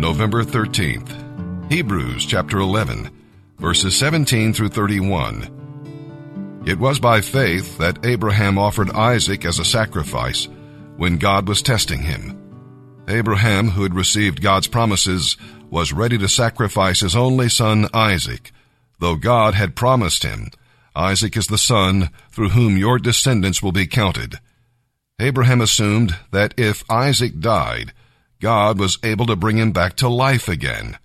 [0.00, 1.70] November 13th.
[1.70, 3.10] Hebrews chapter 11,
[3.58, 6.62] verses 17 through 31.
[6.64, 10.48] It was by faith that Abraham offered Isaac as a sacrifice
[10.96, 13.04] when God was testing him.
[13.08, 15.36] Abraham, who had received God's promises,
[15.68, 18.52] was ready to sacrifice his only son Isaac,
[19.00, 20.48] though God had promised him,
[20.96, 24.36] Isaac is the son through whom your descendants will be counted.
[25.20, 27.92] Abraham assumed that if Isaac died,
[28.40, 30.98] God was able to bring him back to life again.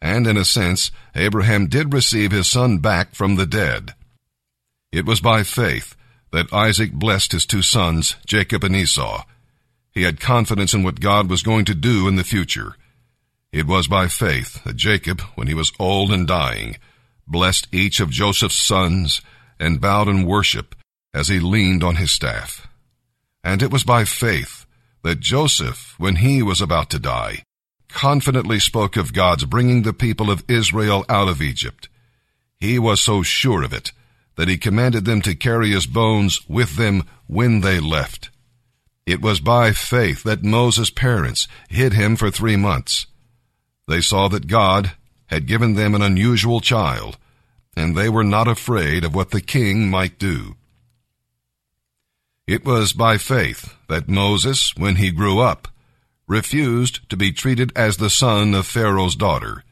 [0.00, 3.94] And in a sense, Abraham did receive his son back from the dead.
[4.92, 5.96] It was by faith
[6.32, 9.24] that Isaac blessed his two sons, Jacob and Esau.
[9.90, 12.76] He had confidence in what God was going to do in the future.
[13.52, 16.76] It was by faith that Jacob, when he was old and dying,
[17.26, 19.22] blessed each of Joseph's sons
[19.58, 20.74] and bowed in worship
[21.14, 22.68] as he leaned on his staff.
[23.42, 24.65] And it was by faith
[25.06, 27.44] that Joseph, when he was about to die,
[27.88, 31.88] confidently spoke of God's bringing the people of Israel out of Egypt.
[32.58, 33.92] He was so sure of it
[34.34, 38.30] that he commanded them to carry his bones with them when they left.
[39.06, 43.06] It was by faith that Moses' parents hid him for three months.
[43.86, 44.92] They saw that God
[45.26, 47.16] had given them an unusual child,
[47.76, 50.56] and they were not afraid of what the king might do.
[52.46, 55.66] It was by faith that Moses, when he grew up,
[56.28, 59.64] refused to be treated as the son of Pharaoh's daughter.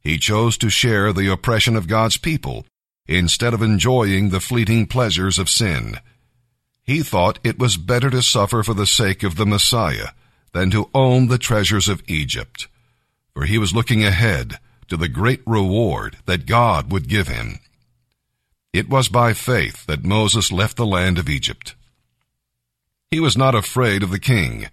[0.00, 2.66] He chose to share the oppression of God's people
[3.06, 5.98] instead of enjoying the fleeting pleasures of sin.
[6.82, 10.08] He thought it was better to suffer for the sake of the Messiah
[10.52, 12.66] than to own the treasures of Egypt,
[13.32, 14.58] for he was looking ahead
[14.88, 17.60] to the great reward that God would give him.
[18.72, 21.74] It was by faith that Moses left the land of Egypt.
[23.10, 24.66] He was not afraid of the king.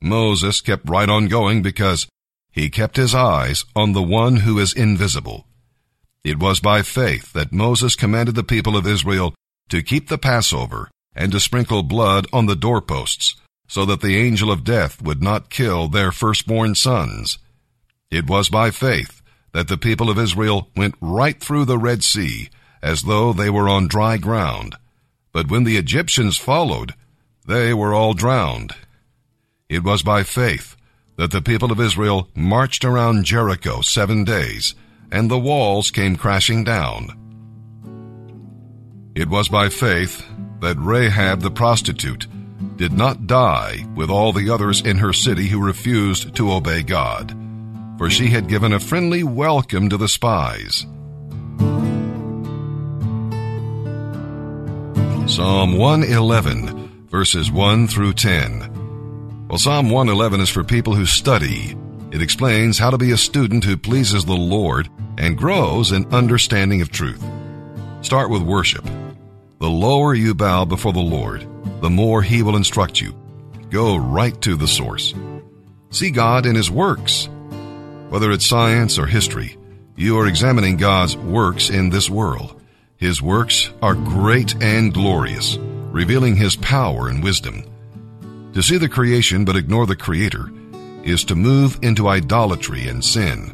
[0.00, 2.06] Moses kept right on going because
[2.50, 5.46] he kept his eyes on the one who is invisible.
[6.22, 9.34] It was by faith that Moses commanded the people of Israel
[9.70, 14.50] to keep the Passover and to sprinkle blood on the doorposts so that the angel
[14.50, 17.38] of death would not kill their firstborn sons.
[18.10, 19.22] It was by faith
[19.52, 22.50] that the people of Israel went right through the Red Sea
[22.82, 24.76] as though they were on dry ground.
[25.32, 26.92] But when the Egyptians followed,
[27.46, 28.74] they were all drowned.
[29.68, 30.76] It was by faith
[31.16, 34.74] that the people of Israel marched around Jericho seven days,
[35.10, 37.18] and the walls came crashing down.
[39.14, 40.24] It was by faith
[40.60, 42.26] that Rahab the prostitute
[42.76, 47.36] did not die with all the others in her city who refused to obey God,
[47.98, 50.86] for she had given a friendly welcome to the spies.
[55.26, 56.81] Psalm 111
[57.12, 59.46] verses 1 through 10.
[59.46, 61.76] Well, Psalm 111 is for people who study.
[62.10, 66.80] It explains how to be a student who pleases the Lord and grows in understanding
[66.80, 67.22] of truth.
[68.00, 68.86] Start with worship.
[69.58, 71.46] The lower you bow before the Lord,
[71.82, 73.14] the more He will instruct you.
[73.68, 75.12] Go right to the source.
[75.90, 77.28] See God in His works.
[78.08, 79.58] Whether it's science or history,
[79.96, 82.58] you are examining God's works in this world.
[82.96, 85.58] His works are great and glorious
[85.92, 87.64] revealing his power and wisdom.
[88.54, 90.50] To see the creation but ignore the creator
[91.04, 93.52] is to move into idolatry and sin.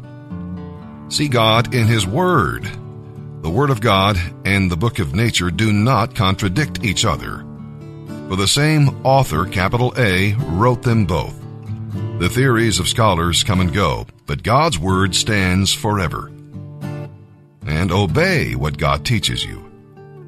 [1.09, 2.69] See God in his word.
[3.41, 7.45] The word of God and the book of nature do not contradict each other.
[8.29, 11.35] For the same author, capital A, wrote them both.
[12.19, 16.31] The theories of scholars come and go, but God's word stands forever.
[17.65, 19.68] And obey what God teaches you.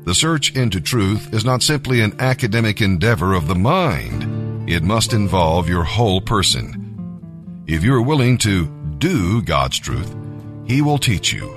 [0.03, 4.67] The search into truth is not simply an academic endeavor of the mind.
[4.67, 7.63] It must involve your whole person.
[7.67, 8.65] If you are willing to
[8.97, 10.15] do God's truth,
[10.65, 11.55] He will teach you.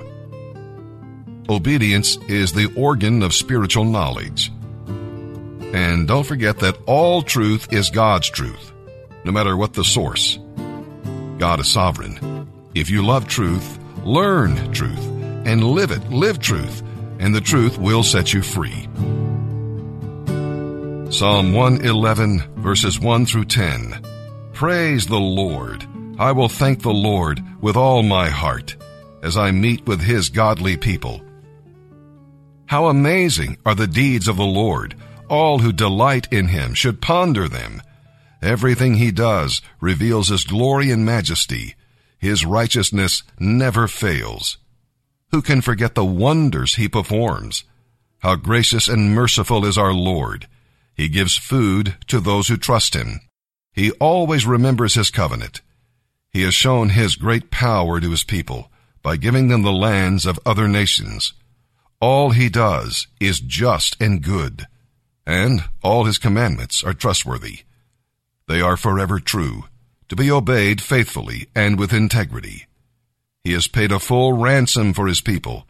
[1.49, 4.51] Obedience is the organ of spiritual knowledge.
[5.73, 8.71] And don't forget that all truth is God's truth,
[9.23, 10.37] no matter what the source.
[11.39, 12.47] God is sovereign.
[12.75, 15.03] If you love truth, learn truth
[15.45, 16.11] and live it.
[16.11, 16.83] Live truth
[17.19, 18.87] and the truth will set you free.
[21.11, 24.05] Psalm 111, verses 1 through 10.
[24.53, 25.85] Praise the Lord.
[26.17, 28.75] I will thank the Lord with all my heart
[29.21, 31.21] as I meet with his godly people.
[32.67, 34.95] How amazing are the deeds of the Lord!
[35.27, 37.81] All who delight in him should ponder them.
[38.41, 41.75] Everything he does reveals his glory and majesty.
[42.19, 44.57] His righteousness never fails.
[45.31, 47.63] Who can forget the wonders he performs?
[48.19, 50.47] How gracious and merciful is our Lord.
[50.93, 53.19] He gives food to those who trust him.
[53.73, 55.61] He always remembers his covenant.
[56.31, 60.39] He has shown his great power to his people by giving them the lands of
[60.45, 61.33] other nations.
[61.99, 64.67] All he does is just and good,
[65.25, 67.59] and all his commandments are trustworthy.
[68.47, 69.65] They are forever true,
[70.09, 72.67] to be obeyed faithfully and with integrity.
[73.45, 75.67] He has paid a full ransom for his people.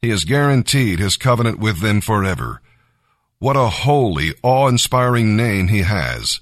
[0.00, 2.62] He has guaranteed his covenant with them forever.
[3.40, 6.40] What a holy, awe-inspiring name he has.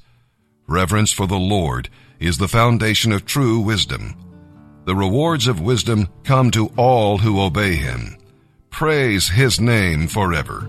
[0.68, 4.14] Reverence for the Lord is the foundation of true wisdom.
[4.84, 8.18] The rewards of wisdom come to all who obey him.
[8.68, 10.68] Praise his name forever.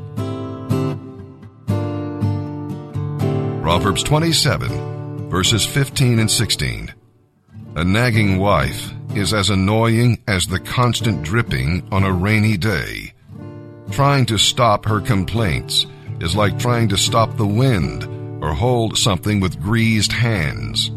[3.62, 6.94] Proverbs 27, verses 15 and 16.
[7.74, 13.14] A nagging wife is as annoying as the constant dripping on a rainy day.
[13.92, 15.86] Trying to stop her complaints
[16.20, 18.04] is like trying to stop the wind
[18.44, 20.92] or hold something with greased hands.